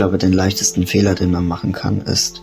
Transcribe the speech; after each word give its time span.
glaube, 0.00 0.16
den 0.16 0.32
leichtesten 0.32 0.86
Fehler, 0.86 1.14
den 1.14 1.30
man 1.30 1.46
machen 1.46 1.72
kann, 1.72 2.00
ist 2.00 2.40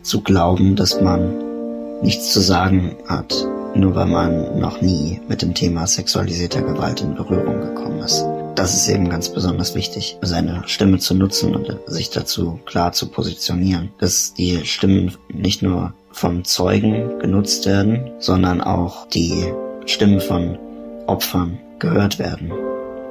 zu 0.00 0.22
glauben, 0.22 0.76
dass 0.76 0.98
man 0.98 2.00
nichts 2.00 2.32
zu 2.32 2.40
sagen 2.40 2.96
hat, 3.06 3.34
nur 3.74 3.94
weil 3.94 4.06
man 4.06 4.58
noch 4.58 4.80
nie 4.80 5.20
mit 5.28 5.42
dem 5.42 5.52
Thema 5.52 5.86
sexualisierter 5.86 6.62
Gewalt 6.62 7.02
in 7.02 7.14
Berührung 7.14 7.60
gekommen 7.60 7.98
ist. 7.98 8.24
Das 8.54 8.74
ist 8.74 8.88
eben 8.88 9.10
ganz 9.10 9.28
besonders 9.28 9.74
wichtig, 9.74 10.16
seine 10.22 10.62
Stimme 10.64 10.98
zu 10.98 11.14
nutzen 11.14 11.54
und 11.54 11.76
sich 11.84 12.08
dazu 12.08 12.60
klar 12.64 12.92
zu 12.92 13.08
positionieren, 13.08 13.90
dass 13.98 14.32
die 14.32 14.64
Stimmen 14.64 15.12
nicht 15.28 15.60
nur 15.60 15.92
von 16.12 16.46
Zeugen 16.46 17.18
genutzt 17.18 17.66
werden, 17.66 18.10
sondern 18.20 18.62
auch 18.62 19.06
die 19.08 19.52
Stimmen 19.84 20.22
von 20.22 20.58
Opfern 21.06 21.58
gehört 21.78 22.18
werden 22.18 22.52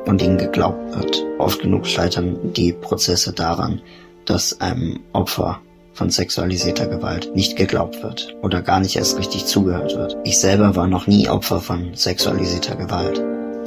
und 0.05 0.22
ihnen 0.22 0.38
geglaubt 0.38 0.95
wird. 0.95 1.26
Oft 1.40 1.62
genug 1.62 1.88
scheitern 1.88 2.54
die 2.54 2.73
Prozesse 2.73 3.34
daran, 3.34 3.82
dass 4.26 4.62
einem 4.62 5.02
Opfer 5.13 5.59
von 5.94 6.09
sexualisierter 6.09 6.88
Gewalt 6.88 7.36
nicht 7.36 7.55
geglaubt 7.55 8.04
wird 8.04 8.36
oder 8.41 8.62
gar 8.62 8.80
nicht 8.80 8.98
erst 8.98 9.18
richtig 9.18 9.46
zugehört 9.46 9.96
wird. 9.96 10.18
Ich 10.26 10.40
selber 10.40 10.76
war 10.76 10.88
noch 10.88 11.08
nie 11.08 11.30
Opfer 11.30 11.60
von 11.60 11.96
sexualisierter 11.96 12.76
Gewalt. 12.76 13.22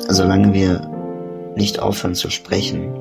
Solange 0.08 0.52
wir 0.52 0.90
nicht 1.56 1.80
aufhören 1.80 2.14
zu 2.14 2.30
sprechen, 2.30 2.92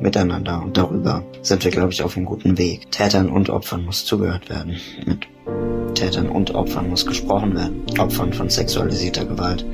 miteinander 0.00 0.60
und 0.62 0.76
darüber, 0.76 1.24
sind 1.42 1.64
wir, 1.64 1.70
glaube 1.70 1.92
ich, 1.92 2.02
auf 2.02 2.16
einem 2.16 2.26
guten 2.26 2.58
Weg. 2.58 2.90
Tätern 2.90 3.30
und 3.30 3.50
Opfern 3.50 3.84
muss 3.84 4.04
zugehört 4.04 4.50
werden. 4.50 4.76
Mit 5.06 5.28
Tätern 5.94 6.28
und 6.28 6.54
Opfern 6.54 6.90
muss 6.90 7.06
gesprochen 7.06 7.54
werden. 7.54 7.84
Opfern 7.98 8.32
von 8.32 8.50
sexualisierter 8.50 9.24
Gewalt 9.24 9.64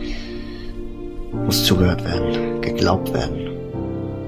muss 1.32 1.64
zugehört 1.64 2.04
werden, 2.04 2.60
geglaubt 2.60 3.12
werden 3.12 3.48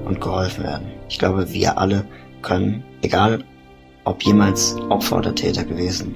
und 0.05 0.21
geholfen 0.21 0.63
werden. 0.63 0.87
Ich 1.09 1.19
glaube, 1.19 1.51
wir 1.51 1.77
alle 1.77 2.05
können, 2.41 2.83
egal 3.01 3.43
ob 4.03 4.23
jemals 4.23 4.75
Opfer 4.89 5.17
oder 5.17 5.35
Täter 5.35 5.63
gewesen, 5.63 6.13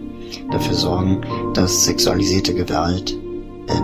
dafür 0.52 0.74
sorgen, 0.74 1.22
dass 1.54 1.86
sexualisierte 1.86 2.54
Gewalt 2.54 3.12
in 3.12 3.84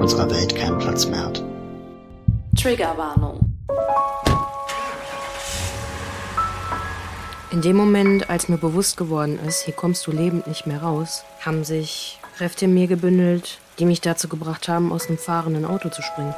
unserer 0.00 0.30
Welt 0.30 0.54
keinen 0.54 0.78
Platz 0.78 1.06
mehr 1.06 1.24
hat. 1.24 1.42
Triggerwarnung. 2.60 3.40
In 7.50 7.62
dem 7.62 7.76
Moment, 7.76 8.28
als 8.30 8.48
mir 8.48 8.58
bewusst 8.58 8.96
geworden 8.96 9.38
ist, 9.46 9.62
hier 9.62 9.74
kommst 9.74 10.06
du 10.06 10.10
lebend 10.10 10.46
nicht 10.48 10.66
mehr 10.66 10.82
raus, 10.82 11.24
haben 11.40 11.62
sich 11.62 12.18
Kräfte 12.36 12.64
in 12.64 12.74
mir 12.74 12.88
gebündelt, 12.88 13.58
die 13.78 13.86
mich 13.86 14.00
dazu 14.00 14.28
gebracht 14.28 14.68
haben, 14.68 14.92
aus 14.92 15.08
einem 15.08 15.18
fahrenden 15.18 15.64
Auto 15.64 15.88
zu 15.88 16.02
springen. 16.02 16.34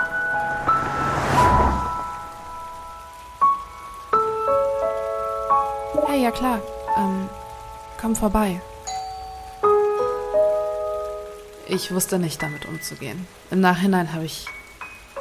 Hey, 6.07 6.23
ja 6.23 6.31
klar. 6.31 6.61
Ähm, 6.97 7.29
komm 8.01 8.17
vorbei. 8.17 8.61
Ich 11.69 11.93
wusste 11.93 12.19
nicht, 12.19 12.41
damit 12.43 12.65
umzugehen. 12.67 13.27
Im 13.51 13.61
Nachhinein 13.61 14.13
habe 14.13 14.25
ich 14.25 14.47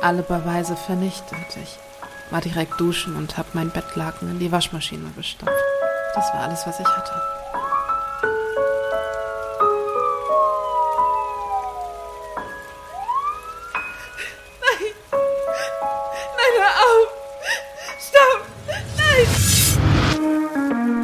alle 0.01 0.21
Beweise 0.21 0.75
vernichtet. 0.75 1.57
Ich 1.61 1.79
war 2.31 2.39
direkt 2.41 2.79
duschen 2.79 3.15
und 3.15 3.37
habe 3.37 3.49
mein 3.53 3.71
Bettlaken 3.71 4.29
in 4.29 4.39
die 4.39 4.51
Waschmaschine 4.51 5.09
gestopft. 5.15 5.53
Das 6.13 6.31
war 6.33 6.41
alles, 6.41 6.65
was 6.65 6.79
ich 6.79 6.87
hatte. 6.87 7.21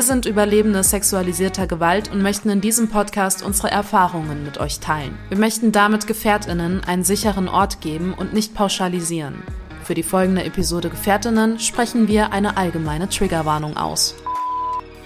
Wir 0.00 0.06
sind 0.06 0.24
Überlebende 0.24 0.82
sexualisierter 0.82 1.66
Gewalt 1.66 2.10
und 2.10 2.22
möchten 2.22 2.48
in 2.48 2.62
diesem 2.62 2.88
Podcast 2.88 3.42
unsere 3.42 3.70
Erfahrungen 3.70 4.44
mit 4.44 4.56
euch 4.58 4.80
teilen. 4.80 5.18
Wir 5.28 5.36
möchten 5.36 5.72
damit 5.72 6.06
Gefährtinnen 6.06 6.82
einen 6.82 7.04
sicheren 7.04 7.50
Ort 7.50 7.82
geben 7.82 8.14
und 8.14 8.32
nicht 8.32 8.54
pauschalisieren. 8.54 9.42
Für 9.84 9.92
die 9.92 10.02
folgende 10.02 10.42
Episode 10.42 10.88
Gefährtinnen 10.88 11.58
sprechen 11.58 12.08
wir 12.08 12.32
eine 12.32 12.56
allgemeine 12.56 13.10
Triggerwarnung 13.10 13.76
aus. 13.76 14.14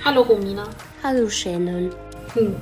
Hallo 0.05 0.23
Romina. 0.23 0.69
Hallo 1.03 1.29
Shannon. 1.29 1.91
Hm, 2.35 2.55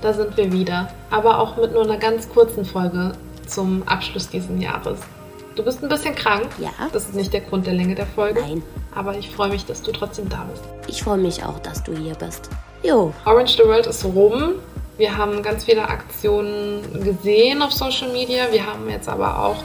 da 0.00 0.12
sind 0.12 0.36
wir 0.36 0.52
wieder. 0.52 0.94
Aber 1.10 1.40
auch 1.40 1.56
mit 1.56 1.72
nur 1.72 1.82
einer 1.82 1.98
ganz 1.98 2.28
kurzen 2.28 2.64
Folge 2.64 3.10
zum 3.48 3.82
Abschluss 3.88 4.28
dieses 4.28 4.56
Jahres. 4.62 5.00
Du 5.56 5.62
bist 5.62 5.82
ein 5.82 5.88
bisschen 5.88 6.14
krank. 6.14 6.48
Ja. 6.58 6.70
Das 6.92 7.04
ist 7.04 7.14
nicht 7.14 7.32
der 7.32 7.40
Grund 7.40 7.66
der 7.66 7.72
Länge 7.72 7.94
der 7.94 8.06
Folge. 8.06 8.42
Nein. 8.42 8.62
Aber 8.94 9.16
ich 9.16 9.30
freue 9.30 9.48
mich, 9.48 9.64
dass 9.64 9.80
du 9.80 9.90
trotzdem 9.90 10.28
da 10.28 10.46
bist. 10.50 10.62
Ich 10.86 11.02
freue 11.02 11.16
mich 11.16 11.42
auch, 11.44 11.58
dass 11.60 11.82
du 11.82 11.96
hier 11.96 12.14
bist. 12.14 12.50
Jo, 12.82 13.14
Orange 13.24 13.56
the 13.56 13.64
World 13.64 13.86
ist 13.86 14.04
rum. 14.04 14.56
Wir 14.98 15.16
haben 15.16 15.42
ganz 15.42 15.64
viele 15.64 15.88
Aktionen 15.88 16.82
gesehen 17.02 17.62
auf 17.62 17.72
Social 17.72 18.12
Media. 18.12 18.52
Wir 18.52 18.66
haben 18.66 18.88
jetzt 18.90 19.08
aber 19.08 19.42
auch 19.42 19.56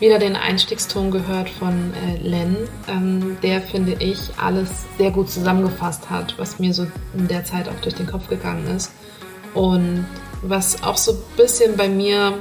wieder 0.00 0.18
den 0.18 0.34
Einstiegston 0.34 1.12
gehört 1.12 1.48
von 1.48 1.92
äh, 1.94 2.16
Len, 2.16 2.56
ähm, 2.88 3.38
der, 3.40 3.60
finde 3.60 3.96
ich, 4.00 4.18
alles 4.42 4.70
sehr 4.96 5.12
gut 5.12 5.30
zusammengefasst 5.30 6.10
hat, 6.10 6.36
was 6.36 6.58
mir 6.58 6.74
so 6.74 6.86
in 7.16 7.28
der 7.28 7.44
Zeit 7.44 7.68
auch 7.68 7.80
durch 7.82 7.94
den 7.94 8.06
Kopf 8.08 8.28
gegangen 8.28 8.66
ist. 8.76 8.92
Und 9.54 10.04
was 10.42 10.82
auch 10.82 10.96
so 10.96 11.12
ein 11.12 11.18
bisschen 11.36 11.76
bei 11.76 11.88
mir, 11.88 12.34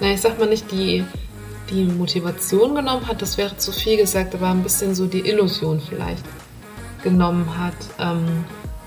na, 0.00 0.12
ich 0.12 0.20
sag 0.20 0.38
mal 0.38 0.48
nicht 0.48 0.70
die, 0.70 1.04
die 1.70 1.84
Motivation 1.84 2.74
genommen 2.74 3.06
hat, 3.06 3.22
das 3.22 3.38
wäre 3.38 3.56
zu 3.56 3.72
viel 3.72 3.96
gesagt, 3.96 4.34
aber 4.34 4.48
ein 4.48 4.62
bisschen 4.62 4.94
so 4.94 5.06
die 5.06 5.26
Illusion 5.28 5.80
vielleicht 5.80 6.24
genommen 7.02 7.58
hat, 7.58 7.74
ähm, 7.98 8.44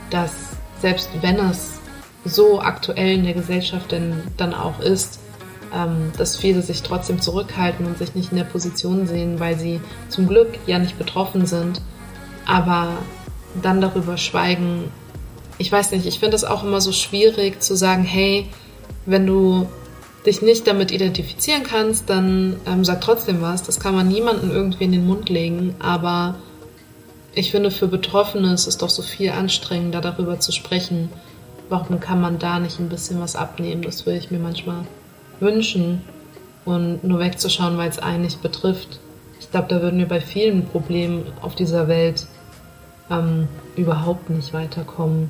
dass 0.09 0.31
selbst 0.79 1.09
wenn 1.21 1.39
es 1.39 1.79
so 2.25 2.59
aktuell 2.59 3.15
in 3.15 3.23
der 3.23 3.33
Gesellschaft 3.33 3.91
denn 3.91 4.21
dann 4.37 4.53
auch 4.53 4.79
ist, 4.79 5.19
ähm, 5.73 6.11
dass 6.17 6.37
viele 6.37 6.61
sich 6.61 6.83
trotzdem 6.83 7.21
zurückhalten 7.21 7.85
und 7.85 7.97
sich 7.97 8.15
nicht 8.15 8.31
in 8.31 8.37
der 8.37 8.43
Position 8.43 9.07
sehen, 9.07 9.39
weil 9.39 9.57
sie 9.57 9.81
zum 10.09 10.27
Glück 10.27 10.57
ja 10.65 10.79
nicht 10.79 10.97
betroffen 10.97 11.45
sind, 11.45 11.81
aber 12.45 12.89
dann 13.61 13.81
darüber 13.81 14.17
schweigen. 14.17 14.91
Ich 15.57 15.71
weiß 15.71 15.91
nicht, 15.91 16.05
ich 16.05 16.19
finde 16.19 16.35
es 16.35 16.43
auch 16.43 16.63
immer 16.63 16.81
so 16.81 16.91
schwierig 16.91 17.61
zu 17.61 17.75
sagen, 17.75 18.03
hey, 18.03 18.47
wenn 19.05 19.25
du 19.25 19.67
dich 20.27 20.41
nicht 20.41 20.67
damit 20.67 20.91
identifizieren 20.91 21.63
kannst, 21.63 22.09
dann 22.09 22.57
ähm, 22.67 22.85
sag 22.85 23.01
trotzdem 23.01 23.41
was. 23.41 23.63
Das 23.63 23.79
kann 23.79 23.95
man 23.95 24.07
niemandem 24.07 24.51
irgendwie 24.51 24.83
in 24.83 24.91
den 24.91 25.07
Mund 25.07 25.29
legen, 25.29 25.75
aber 25.79 26.35
ich 27.33 27.51
finde, 27.51 27.71
für 27.71 27.87
Betroffene 27.87 28.53
ist 28.53 28.67
es 28.67 28.77
doch 28.77 28.89
so 28.89 29.01
viel 29.03 29.29
anstrengender, 29.29 30.01
darüber 30.01 30.39
zu 30.39 30.51
sprechen. 30.51 31.09
Warum 31.69 31.99
kann 31.99 32.19
man 32.19 32.39
da 32.39 32.59
nicht 32.59 32.79
ein 32.79 32.89
bisschen 32.89 33.19
was 33.19 33.35
abnehmen? 33.35 33.83
Das 33.83 34.05
würde 34.05 34.19
ich 34.19 34.31
mir 34.31 34.39
manchmal 34.39 34.85
wünschen. 35.39 36.01
Und 36.65 37.03
nur 37.03 37.19
wegzuschauen, 37.19 37.77
weil 37.77 37.89
es 37.89 37.99
einen 37.99 38.23
nicht 38.23 38.41
betrifft. 38.41 38.99
Ich 39.39 39.51
glaube, 39.51 39.67
da 39.69 39.81
würden 39.81 39.99
wir 39.99 40.07
bei 40.07 40.19
vielen 40.19 40.65
Problemen 40.65 41.31
auf 41.41 41.55
dieser 41.55 41.87
Welt 41.87 42.25
ähm, 43.09 43.47
überhaupt 43.75 44.29
nicht 44.29 44.51
weiterkommen. 44.51 45.29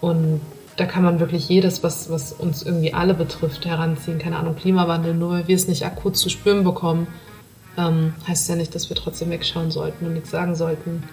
Und 0.00 0.40
da 0.76 0.86
kann 0.86 1.02
man 1.02 1.20
wirklich 1.20 1.48
jedes, 1.48 1.82
was, 1.82 2.10
was 2.10 2.32
uns 2.32 2.62
irgendwie 2.62 2.94
alle 2.94 3.14
betrifft, 3.14 3.66
heranziehen. 3.66 4.18
Keine 4.18 4.38
Ahnung, 4.38 4.56
Klimawandel, 4.56 5.14
nur 5.14 5.30
weil 5.30 5.48
wir 5.48 5.56
es 5.56 5.68
nicht 5.68 5.84
akut 5.84 6.16
zu 6.16 6.28
spüren 6.30 6.64
bekommen, 6.64 7.06
ähm, 7.76 8.14
heißt 8.26 8.48
ja 8.48 8.56
nicht, 8.56 8.74
dass 8.74 8.88
wir 8.88 8.96
trotzdem 8.96 9.30
wegschauen 9.30 9.70
sollten 9.70 10.06
und 10.06 10.14
nichts 10.14 10.30
sagen 10.30 10.54
sollten. 10.54 11.04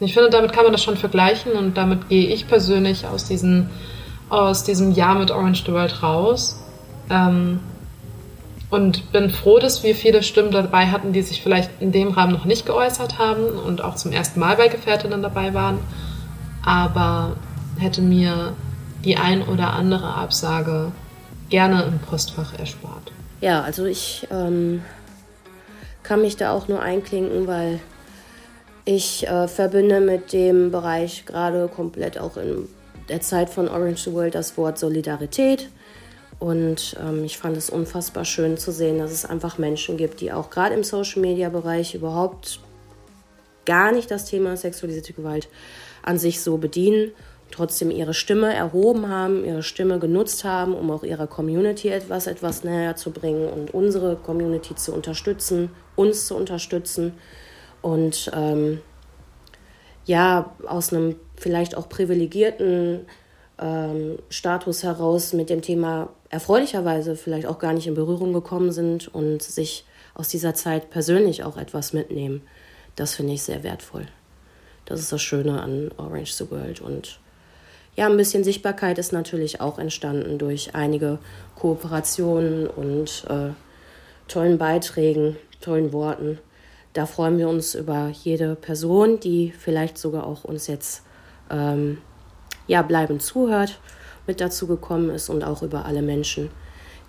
Und 0.00 0.06
ich 0.06 0.14
finde, 0.14 0.30
damit 0.30 0.52
kann 0.52 0.64
man 0.64 0.72
das 0.72 0.82
schon 0.82 0.96
vergleichen 0.96 1.52
und 1.52 1.76
damit 1.76 2.08
gehe 2.08 2.28
ich 2.28 2.48
persönlich 2.48 3.06
aus, 3.06 3.26
diesen, 3.26 3.70
aus 4.28 4.64
diesem 4.64 4.92
Jahr 4.92 5.18
mit 5.18 5.30
Orange 5.30 5.64
the 5.66 5.72
World 5.72 6.02
raus. 6.02 6.60
Ähm, 7.10 7.60
und 8.70 9.12
bin 9.12 9.28
froh, 9.28 9.58
dass 9.58 9.82
wir 9.82 9.94
viele 9.94 10.22
Stimmen 10.22 10.50
dabei 10.50 10.86
hatten, 10.86 11.12
die 11.12 11.20
sich 11.20 11.42
vielleicht 11.42 11.70
in 11.80 11.92
dem 11.92 12.12
Rahmen 12.12 12.32
noch 12.32 12.46
nicht 12.46 12.64
geäußert 12.64 13.18
haben 13.18 13.44
und 13.44 13.84
auch 13.84 13.96
zum 13.96 14.12
ersten 14.12 14.40
Mal 14.40 14.56
bei 14.56 14.68
Gefährtinnen 14.68 15.20
dabei 15.20 15.52
waren. 15.52 15.78
Aber 16.64 17.36
hätte 17.78 18.00
mir 18.00 18.54
die 19.04 19.16
ein 19.16 19.42
oder 19.42 19.72
andere 19.72 20.14
Absage 20.14 20.92
gerne 21.48 21.82
im 21.84 21.98
Postfach 21.98 22.58
erspart. 22.58 23.12
Ja, 23.40 23.62
also 23.62 23.84
ich 23.84 24.26
ähm, 24.30 24.82
kann 26.02 26.22
mich 26.22 26.36
da 26.36 26.52
auch 26.52 26.68
nur 26.68 26.80
einklinken, 26.80 27.46
weil 27.46 27.80
ich 28.84 29.26
äh, 29.26 29.48
verbinde 29.48 30.00
mit 30.00 30.32
dem 30.32 30.70
Bereich 30.70 31.26
gerade 31.26 31.68
komplett 31.68 32.18
auch 32.18 32.36
in 32.36 32.68
der 33.08 33.20
Zeit 33.20 33.50
von 33.50 33.68
Orange 33.68 34.04
the 34.04 34.12
World 34.12 34.34
das 34.34 34.56
Wort 34.56 34.78
Solidarität. 34.78 35.68
Und 36.38 36.96
ähm, 37.00 37.24
ich 37.24 37.38
fand 37.38 37.56
es 37.56 37.70
unfassbar 37.70 38.24
schön 38.24 38.56
zu 38.56 38.72
sehen, 38.72 38.98
dass 38.98 39.12
es 39.12 39.24
einfach 39.24 39.58
Menschen 39.58 39.96
gibt, 39.96 40.20
die 40.20 40.32
auch 40.32 40.50
gerade 40.50 40.74
im 40.74 40.82
Social-Media-Bereich 40.82 41.94
überhaupt 41.94 42.58
gar 43.64 43.92
nicht 43.92 44.10
das 44.10 44.24
Thema 44.24 44.56
sexualisierte 44.56 45.12
Gewalt 45.12 45.48
an 46.02 46.18
sich 46.18 46.40
so 46.40 46.56
bedienen, 46.56 47.12
trotzdem 47.52 47.90
ihre 47.90 48.14
Stimme 48.14 48.52
erhoben 48.52 49.08
haben, 49.08 49.44
ihre 49.44 49.62
Stimme 49.62 49.98
genutzt 49.98 50.44
haben, 50.44 50.74
um 50.74 50.90
auch 50.90 51.04
ihrer 51.04 51.26
Community 51.26 51.88
etwas, 51.88 52.26
etwas 52.26 52.64
näher 52.64 52.96
zu 52.96 53.10
bringen 53.10 53.48
und 53.48 53.72
unsere 53.72 54.16
Community 54.16 54.74
zu 54.74 54.92
unterstützen, 54.92 55.70
uns 55.94 56.26
zu 56.26 56.36
unterstützen. 56.36 57.14
Und 57.80 58.30
ähm, 58.34 58.80
ja, 60.04 60.54
aus 60.66 60.92
einem 60.92 61.16
vielleicht 61.36 61.76
auch 61.76 61.88
privilegierten 61.88 63.06
ähm, 63.60 64.18
Status 64.28 64.82
heraus 64.82 65.32
mit 65.32 65.50
dem 65.50 65.62
Thema 65.62 66.08
erfreulicherweise 66.30 67.14
vielleicht 67.14 67.46
auch 67.46 67.58
gar 67.58 67.72
nicht 67.72 67.86
in 67.86 67.94
Berührung 67.94 68.32
gekommen 68.32 68.72
sind 68.72 69.14
und 69.14 69.42
sich 69.42 69.84
aus 70.14 70.28
dieser 70.28 70.54
Zeit 70.54 70.90
persönlich 70.90 71.44
auch 71.44 71.56
etwas 71.56 71.92
mitnehmen. 71.92 72.42
Das 72.96 73.14
finde 73.14 73.34
ich 73.34 73.42
sehr 73.42 73.62
wertvoll. 73.62 74.06
Das 74.84 75.00
ist 75.00 75.12
das 75.12 75.22
Schöne 75.22 75.60
an 75.62 75.90
Orange 75.96 76.32
the 76.32 76.50
World. 76.50 76.80
Und 76.80 77.20
ja, 77.94 78.06
ein 78.06 78.16
bisschen 78.16 78.42
Sichtbarkeit 78.42 78.98
ist 78.98 79.12
natürlich 79.12 79.60
auch 79.60 79.78
entstanden 79.78 80.38
durch 80.38 80.74
einige 80.74 81.18
Kooperationen 81.56 82.66
und 82.66 83.24
äh, 83.28 83.50
tollen 84.28 84.56
Beiträgen, 84.56 85.36
tollen 85.60 85.92
Worten. 85.92 86.38
Da 86.94 87.06
freuen 87.06 87.38
wir 87.38 87.48
uns 87.48 87.74
über 87.74 88.08
jede 88.08 88.54
Person, 88.54 89.20
die 89.20 89.52
vielleicht 89.58 89.98
sogar 89.98 90.26
auch 90.26 90.44
uns 90.44 90.66
jetzt 90.66 91.02
ähm, 91.50 91.98
ja, 92.66 92.82
bleibend 92.82 93.22
zuhört, 93.22 93.78
mit 94.26 94.40
dazu 94.40 94.66
gekommen 94.66 95.10
ist 95.10 95.28
und 95.28 95.44
auch 95.44 95.62
über 95.62 95.84
alle 95.84 96.02
Menschen, 96.02 96.50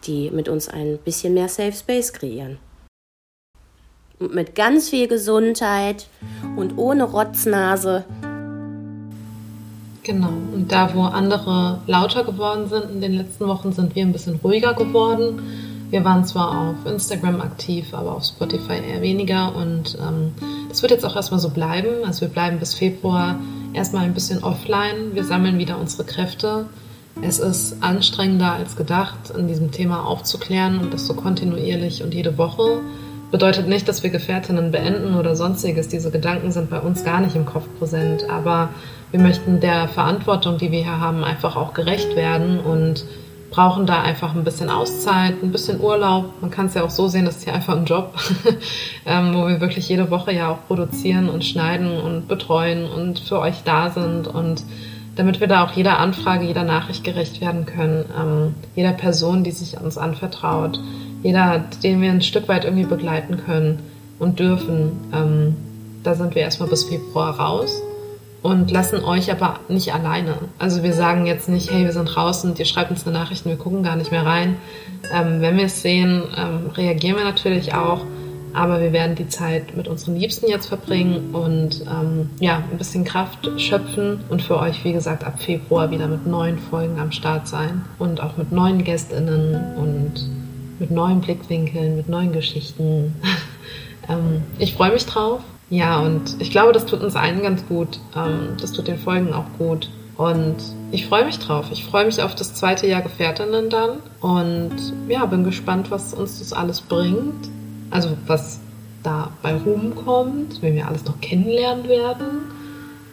die 0.06 0.32
mit 0.32 0.50
uns 0.50 0.68
ein 0.68 0.98
bisschen 0.98 1.34
mehr 1.34 1.48
Safe 1.48 1.74
Space 1.74 2.12
kreieren. 2.12 2.58
Und 4.20 4.34
mit 4.34 4.56
ganz 4.56 4.90
viel 4.90 5.08
Gesundheit 5.08 6.08
und 6.56 6.78
ohne 6.78 7.04
Rotznase. 7.04 8.06
Genau, 10.04 10.34
und 10.54 10.70
da, 10.70 10.94
wo 10.94 11.04
andere 11.04 11.80
lauter 11.88 12.26
geworden 12.26 12.68
sind 12.68 12.92
in 12.92 13.02
den 13.02 13.14
letzten 13.14 13.48
Wochen, 13.48 13.72
sind 13.72 13.96
wir 13.96 14.04
ein 14.04 14.12
bisschen 14.12 14.36
ruhiger 14.44 14.74
geworden. 14.74 15.42
Wir 15.92 16.04
waren 16.04 16.26
zwar 16.26 16.70
auf 16.70 16.92
Instagram 16.92 17.40
aktiv, 17.40 17.94
aber 17.94 18.16
auf 18.16 18.26
Spotify 18.26 18.74
eher 18.74 19.02
weniger 19.02 19.56
und 19.56 19.98
ähm, 20.02 20.34
das 20.68 20.82
wird 20.82 20.92
jetzt 20.92 21.06
auch 21.06 21.16
erstmal 21.16 21.40
so 21.40 21.52
bleiben. 21.52 22.04
Also 22.06 22.22
wir 22.22 22.30
bleiben 22.30 22.60
bis 22.60 22.74
Februar 22.74 23.40
erstmal 23.74 24.04
ein 24.04 24.14
bisschen 24.14 24.44
offline. 24.44 25.14
Wir 25.14 25.24
sammeln 25.24 25.58
wieder 25.58 25.80
unsere 25.80 26.04
Kräfte. 26.04 26.66
Es 27.22 27.40
ist 27.40 27.78
anstrengender 27.82 28.54
als 28.54 28.76
gedacht, 28.76 29.30
in 29.38 29.48
diesem 29.48 29.72
Thema 29.72 30.06
aufzuklären 30.06 30.80
und 30.80 30.94
das 30.94 31.06
so 31.06 31.14
kontinuierlich 31.14 32.04
und 32.04 32.14
jede 32.14 32.38
Woche. 32.38 32.82
Bedeutet 33.32 33.68
nicht, 33.68 33.88
dass 33.88 34.04
wir 34.04 34.10
Gefährtinnen 34.10 34.72
beenden 34.72 35.16
oder 35.16 35.36
sonstiges. 35.36 35.88
Diese 35.88 36.12
Gedanken 36.12 36.52
sind 36.52 36.70
bei 36.70 36.80
uns 36.80 37.04
gar 37.04 37.22
nicht 37.22 37.36
im 37.36 37.46
Kopf 37.46 37.66
präsent. 37.80 38.30
Aber 38.30 38.70
wir 39.13 39.19
möchten 39.19 39.60
der 39.60 39.88
Verantwortung, 39.88 40.57
die 40.57 40.71
wir 40.71 40.81
hier 40.81 41.00
haben, 41.00 41.24
einfach 41.24 41.56
auch 41.56 41.75
gerecht 41.75 42.15
werden 42.15 42.60
und 42.60 43.06
brauchen 43.51 43.86
da 43.86 44.01
einfach 44.01 44.33
ein 44.33 44.44
bisschen 44.44 44.71
Auszeit, 44.71 45.36
ein 45.44 45.51
bisschen 45.51 45.80
Urlaub. 45.80 46.33
Man 46.42 46.50
kann 46.50 46.65
es 46.65 46.74
ja 46.74 46.83
auch 46.83 46.89
so 46.89 47.07
sehen, 47.07 47.25
das 47.25 47.38
ist 47.38 47.45
ja 47.45 47.54
einfach 47.54 47.77
ein 47.77 47.86
Job, 47.86 48.15
ähm, 49.06 49.36
wo 49.36 49.48
wir 49.48 49.62
wirklich 49.62 49.88
jede 49.88 50.10
Woche 50.10 50.33
ja 50.33 50.50
auch 50.50 50.65
produzieren 50.65 51.30
und 51.30 51.45
schneiden 51.45 52.01
und 52.01 52.27
betreuen 52.27 52.89
und 52.89 53.19
für 53.19 53.39
euch 53.39 53.62
da 53.63 53.92
sind 53.92 54.27
und 54.27 54.63
damit 55.15 55.39
wir 55.39 55.48
da 55.48 55.63
auch 55.63 55.74
jeder 55.74 56.00
Anfrage, 56.00 56.45
jeder 56.48 56.63
Nachricht 56.63 57.04
gerecht 57.04 57.39
werden 57.39 57.68
können, 57.68 58.06
ähm, 58.19 58.56
jeder 58.75 58.94
Person, 58.94 59.44
die 59.44 59.51
sich 59.51 59.80
uns 59.80 60.00
anvertraut, 60.00 60.80
jeder, 61.21 61.63
den 61.83 62.01
wir 62.01 62.10
ein 62.10 62.24
Stück 62.24 62.48
weit 62.48 62.65
irgendwie 62.65 62.86
begleiten 62.86 63.38
können 63.45 63.77
und 64.18 64.39
dürfen. 64.39 64.94
Ähm, 65.13 65.56
da 66.01 66.15
sind 66.15 66.33
wir 66.33 66.42
erstmal 66.42 66.69
bis 66.69 66.86
Februar 66.86 67.39
raus 67.39 67.80
und 68.44 68.69
lassen 68.69 69.04
euch 69.04 69.31
aber 69.31 69.62
nicht 69.69 69.94
alleine. 69.94 70.36
Also 70.60 70.84
wir 70.84 70.94
sagen 70.94 71.25
jetzt 71.25 71.48
nicht, 71.50 71.72
hey, 71.72 71.86
wir 71.86 71.94
sind 71.94 72.16
raus 72.16 72.44
und 72.44 72.60
ihr 72.60 72.66
schreibt 72.66 72.92
uns 72.92 73.07
eine 73.07 73.18
Nachricht 73.18 73.45
und 73.45 73.51
wir 73.51 73.57
gucken 73.57 73.84
gar 73.84 73.95
nicht 73.95 74.12
mehr 74.12 74.25
rein. 74.25 74.57
Ähm, 75.12 75.42
wenn 75.42 75.57
wir 75.57 75.66
es 75.66 75.81
sehen, 75.81 76.24
ähm, 76.38 76.69
reagieren 76.75 77.18
wir 77.18 77.24
natürlich 77.24 77.74
auch, 77.74 78.01
aber 78.54 78.81
wir 78.81 78.92
werden 78.92 79.16
die 79.16 79.30
Zeit 79.30 79.75
mit 79.78 79.88
unseren 79.88 80.18
Liebsten 80.18 80.48
jetzt 80.48 80.68
verbringen 80.68 81.34
und 81.34 81.81
ähm, 81.84 82.30
ja, 82.40 82.57
ein 82.69 82.78
bisschen 82.78 83.06
Kraft 83.06 83.50
schöpfen 83.60 84.19
und 84.30 84.42
für 84.42 84.60
euch, 84.60 84.84
wie 84.84 84.94
gesagt, 84.94 85.24
ab 85.24 85.42
Februar 85.42 85.89
wieder 85.89 86.07
mit 86.07 86.28
neuen 86.28 86.60
Folgen 86.60 87.00
am 87.00 87.13
Start 87.13 87.48
sein 87.48 87.86
und 87.98 88.22
auch 88.22 88.36
mit 88.36 88.51
neuen 88.51 88.84
GästInnen 88.84 89.78
und 89.78 90.30
mit 90.80 90.92
neuen 90.92 91.22
Blickwinkeln, 91.22 91.96
mit 91.96 92.10
neuen 92.10 92.34
Geschichten. 92.34 93.16
Ähm, 94.10 94.42
ich 94.60 94.74
freue 94.74 94.92
mich 94.92 95.06
drauf 95.06 95.39
ja, 95.74 96.02
und 96.02 96.40
ich 96.40 96.52
glaube, 96.52 96.72
das 96.72 96.86
tut 96.86 97.02
uns 97.02 97.16
allen 97.16 97.42
ganz 97.42 97.66
gut. 97.66 98.00
Ähm, 98.16 98.58
das 98.62 98.74
tut 98.74 98.88
den 98.88 99.00
Folgen 99.00 99.34
auch 99.34 99.48
gut. 99.58 99.90
Und 100.18 100.58
ich 100.92 101.08
freue 101.08 101.25
mich 101.25 101.40
drauf. 101.40 101.66
Ich 101.72 101.84
freue 101.84 102.06
mich 102.06 102.22
auf 102.22 102.36
das 102.36 102.54
zweite 102.54 102.86
Jahr 102.86 103.02
Gefährtinnen 103.02 103.72
dann. 103.72 103.98
Und 104.22 104.94
ja, 105.08 105.25
bin 105.25 105.44
gespannt, 105.44 105.90
was 105.90 106.14
uns 106.14 106.38
das 106.38 106.54
alles 106.54 106.80
bringt. 106.80 107.50
Also 107.90 108.16
was 108.28 108.60
da 109.02 109.31
bei 109.42 109.56
rumkommt, 109.56 110.62
wenn 110.62 110.75
wir 110.75 110.88
alles 110.88 111.06
noch 111.06 111.20
kennenlernen 111.22 111.90
werden, 111.90 112.52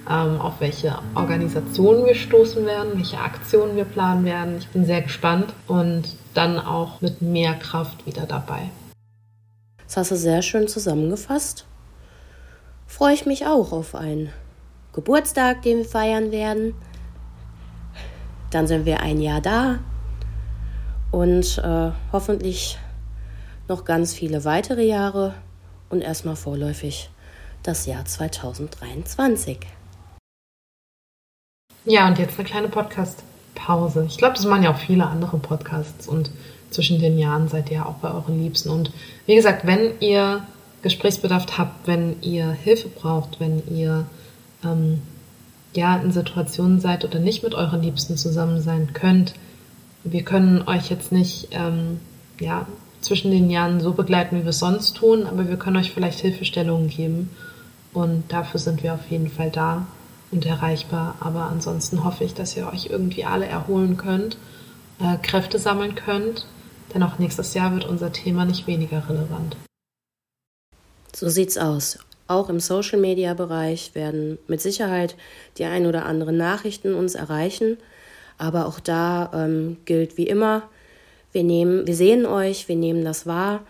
ähm, 0.06 0.38
auf 0.38 0.60
welche 0.60 0.98
Organisationen 1.14 2.04
wir 2.04 2.14
stoßen 2.14 2.66
werden, 2.66 2.90
welche 2.96 3.20
Aktionen 3.20 3.74
wir 3.74 3.84
planen 3.84 4.26
werden. 4.26 4.56
Ich 4.58 4.68
bin 4.68 4.84
sehr 4.84 5.00
gespannt 5.00 5.54
und 5.66 6.02
dann 6.34 6.58
auch 6.58 7.00
mit 7.00 7.22
mehr 7.22 7.54
Kraft 7.54 8.04
wieder 8.04 8.26
dabei. 8.26 8.68
Das 9.86 9.96
hast 9.96 10.10
du 10.10 10.16
sehr 10.16 10.42
schön 10.42 10.68
zusammengefasst 10.68 11.64
freue 12.90 13.14
ich 13.14 13.24
mich 13.24 13.46
auch 13.46 13.72
auf 13.72 13.94
einen 13.94 14.30
Geburtstag, 14.92 15.62
den 15.62 15.78
wir 15.78 15.84
feiern 15.84 16.32
werden. 16.32 16.74
Dann 18.50 18.66
sind 18.66 18.84
wir 18.84 19.00
ein 19.00 19.20
Jahr 19.20 19.40
da 19.40 19.78
und 21.12 21.58
äh, 21.58 21.92
hoffentlich 22.12 22.78
noch 23.68 23.84
ganz 23.84 24.12
viele 24.12 24.44
weitere 24.44 24.84
Jahre 24.84 25.34
und 25.88 26.02
erstmal 26.02 26.34
vorläufig 26.34 27.10
das 27.62 27.86
Jahr 27.86 28.04
2023. 28.04 29.60
Ja, 31.84 32.08
und 32.08 32.18
jetzt 32.18 32.38
eine 32.38 32.48
kleine 32.48 32.68
Podcast-Pause. 32.68 34.04
Ich 34.08 34.18
glaube, 34.18 34.34
das 34.34 34.44
machen 34.44 34.64
ja 34.64 34.74
auch 34.74 34.78
viele 34.78 35.06
andere 35.06 35.38
Podcasts 35.38 36.08
und 36.08 36.32
zwischen 36.70 36.98
den 36.98 37.18
Jahren 37.18 37.48
seid 37.48 37.70
ihr 37.70 37.78
ja 37.78 37.86
auch 37.86 37.94
bei 37.94 38.10
euren 38.10 38.42
Liebsten. 38.42 38.68
Und 38.68 38.92
wie 39.26 39.36
gesagt, 39.36 39.64
wenn 39.64 39.98
ihr 40.00 40.42
Gesprächsbedarf 40.82 41.46
habt, 41.58 41.86
wenn 41.86 42.20
ihr 42.22 42.50
Hilfe 42.50 42.88
braucht, 42.88 43.40
wenn 43.40 43.62
ihr 43.68 44.06
ähm, 44.64 45.02
ja 45.74 45.96
in 45.96 46.12
Situationen 46.12 46.80
seid 46.80 47.04
oder 47.04 47.18
nicht 47.18 47.42
mit 47.42 47.54
euren 47.54 47.82
Liebsten 47.82 48.16
zusammen 48.16 48.60
sein 48.60 48.92
könnt. 48.92 49.34
Wir 50.04 50.22
können 50.22 50.66
euch 50.66 50.90
jetzt 50.90 51.12
nicht 51.12 51.48
ähm, 51.52 52.00
ja, 52.40 52.66
zwischen 53.00 53.30
den 53.30 53.50
Jahren 53.50 53.80
so 53.80 53.92
begleiten, 53.92 54.36
wie 54.36 54.42
wir 54.42 54.50
es 54.50 54.58
sonst 54.58 54.96
tun, 54.96 55.26
aber 55.26 55.48
wir 55.48 55.56
können 55.56 55.76
euch 55.76 55.92
vielleicht 55.92 56.20
Hilfestellungen 56.20 56.88
geben. 56.88 57.30
Und 57.92 58.24
dafür 58.28 58.60
sind 58.60 58.82
wir 58.82 58.94
auf 58.94 59.10
jeden 59.10 59.28
Fall 59.28 59.50
da 59.50 59.86
und 60.30 60.46
erreichbar. 60.46 61.16
Aber 61.20 61.44
ansonsten 61.44 62.04
hoffe 62.04 62.24
ich, 62.24 62.34
dass 62.34 62.56
ihr 62.56 62.68
euch 62.68 62.86
irgendwie 62.86 63.24
alle 63.24 63.46
erholen 63.46 63.96
könnt, 63.96 64.38
äh, 65.00 65.16
Kräfte 65.22 65.58
sammeln 65.58 65.94
könnt, 65.94 66.46
denn 66.94 67.02
auch 67.02 67.18
nächstes 67.18 67.54
Jahr 67.54 67.74
wird 67.74 67.84
unser 67.84 68.12
Thema 68.12 68.44
nicht 68.44 68.66
weniger 68.66 69.08
relevant. 69.08 69.56
So 71.20 71.28
sieht's 71.28 71.58
aus. 71.58 71.98
Auch 72.28 72.48
im 72.48 72.60
Social 72.60 72.98
Media 72.98 73.34
Bereich 73.34 73.94
werden 73.94 74.38
mit 74.46 74.62
Sicherheit 74.62 75.16
die 75.58 75.66
ein 75.66 75.84
oder 75.84 76.06
anderen 76.06 76.38
Nachrichten 76.38 76.94
uns 76.94 77.14
erreichen. 77.14 77.76
Aber 78.38 78.64
auch 78.64 78.80
da 78.80 79.30
ähm, 79.34 79.76
gilt 79.84 80.16
wie 80.16 80.26
immer, 80.26 80.62
wir 81.32 81.42
nehmen, 81.44 81.86
wir 81.86 81.94
sehen 81.94 82.24
euch, 82.24 82.68
wir 82.68 82.76
nehmen 82.76 83.04
das 83.04 83.26
wahr 83.26 83.60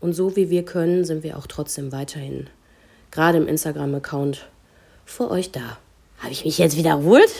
und 0.00 0.14
so 0.14 0.34
wie 0.34 0.50
wir 0.50 0.64
können, 0.64 1.04
sind 1.04 1.22
wir 1.22 1.38
auch 1.38 1.46
trotzdem 1.46 1.92
weiterhin, 1.92 2.48
gerade 3.12 3.38
im 3.38 3.46
Instagram-Account, 3.46 4.48
für 5.04 5.30
euch 5.30 5.52
da. 5.52 5.78
Habe 6.18 6.32
ich 6.32 6.44
mich 6.44 6.58
jetzt 6.58 6.76
wiederholt? 6.76 7.30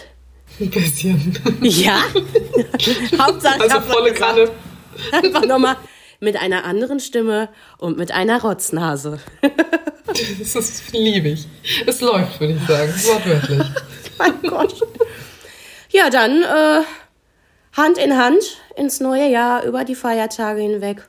Ein 0.61 0.71
bisschen. 0.71 1.37
Ja? 1.63 1.99
Hauptsache, 3.19 3.63
also 3.63 3.81
volle 3.81 4.13
Kanne. 4.13 4.49
Einfach 5.11 5.45
nochmal 5.45 5.75
mit 6.21 6.37
einer 6.37 6.65
anderen 6.65 7.01
Stimme 7.01 7.49
und 7.79 7.99
mit 7.99 8.13
einer 8.13 8.41
Rotznase. 8.41 9.21
das 10.07 10.55
ist 10.55 10.93
liebig. 10.93 11.47
Es 11.87 12.01
läuft, 12.01 12.41
würde 12.41 12.55
ich 12.55 12.67
sagen, 12.67 12.93
wortwörtlich. 12.93 13.63
mein 14.19 14.43
Gott. 14.43 14.75
Ja, 15.91 16.11
dann 16.11 16.43
äh, 16.43 16.83
Hand 17.73 17.99
in 17.99 18.17
Hand 18.17 18.59
ins 18.77 19.01
neue 19.01 19.31
Jahr 19.31 19.65
über 19.65 19.85
die 19.85 19.95
Feiertage 19.95 20.61
hinweg 20.61 21.09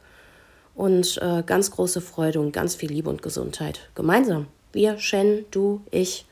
und 0.76 1.18
äh, 1.22 1.44
ganz 1.46 1.72
große 1.72 2.02
Freude 2.02 2.40
und 2.40 2.52
ganz 2.52 2.76
viel 2.76 2.92
Liebe 2.92 3.10
und 3.10 3.22
Gesundheit. 3.22 3.90
Gemeinsam. 3.96 4.48
Wir, 4.74 5.00
Shen, 5.00 5.46
du, 5.52 5.82
ich 5.92 6.26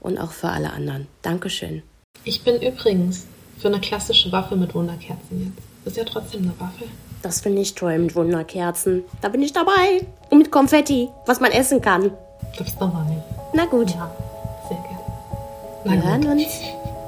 und 0.00 0.18
auch 0.18 0.32
für 0.32 0.48
alle 0.48 0.72
anderen. 0.72 1.06
Dankeschön. 1.22 1.82
Ich 2.24 2.42
bin 2.42 2.62
übrigens 2.62 3.26
für 3.58 3.68
eine 3.68 3.80
klassische 3.80 4.30
Waffe 4.32 4.56
mit 4.56 4.74
Wunderkerzen 4.74 5.54
jetzt. 5.56 5.86
Ist 5.86 5.96
ja 5.96 6.04
trotzdem 6.04 6.42
eine 6.42 6.58
Waffe. 6.58 6.84
Das 7.24 7.40
finde 7.40 7.62
ich 7.62 7.74
toll 7.74 7.98
mit 7.98 8.14
Wunderkerzen. 8.14 9.02
Da 9.22 9.30
bin 9.30 9.40
ich 9.40 9.54
dabei. 9.54 10.06
Und 10.28 10.36
mit 10.38 10.50
Konfetti, 10.50 11.10
was 11.24 11.40
man 11.40 11.52
essen 11.52 11.80
kann. 11.80 12.10
Du 12.58 12.62
bist 12.64 12.78
nochmal 12.78 13.04
nicht. 13.06 13.22
Na 13.54 13.64
gut. 13.64 13.90
Ja, 13.92 14.10
sehr 14.68 14.76
gerne. 14.76 15.00
Na 15.84 15.90
Wir 15.92 15.96
gut. 16.00 16.06
hören 16.28 16.38
uns. 16.38 16.60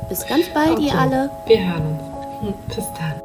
Bis 0.09 0.27
ganz 0.27 0.47
bald, 0.55 0.71
Okay. 0.71 0.87
ihr 0.87 0.99
alle. 0.99 1.31
Wir 1.47 1.59
hören 1.69 1.87
uns. 1.87 2.03
Hm, 2.41 2.55
Bis 2.75 2.85
dann. 2.99 3.21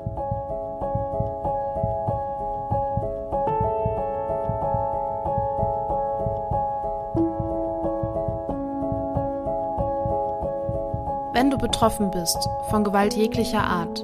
Wenn 11.33 11.49
du 11.49 11.57
betroffen 11.57 12.11
bist 12.11 12.49
von 12.69 12.83
Gewalt 12.83 13.13
jeglicher 13.15 13.63
Art, 13.63 14.03